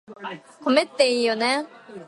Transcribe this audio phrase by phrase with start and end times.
[0.65, 1.67] 米っていいよね